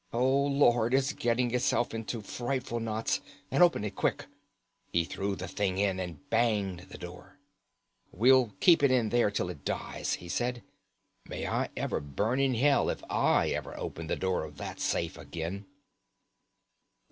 [0.11, 3.21] Oh, Lord, it's getting itself into frightful knots!
[3.51, 4.25] and open it quick!"
[4.91, 7.37] He threw the thing in and banged the door.
[8.11, 10.63] "We'll keep it there till it dies," he said.
[11.27, 15.67] "May I burn in hell if I ever open the door of that safe again."